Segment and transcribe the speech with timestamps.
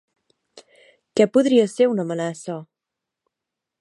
[1.21, 2.57] Què podria ser una amenaça?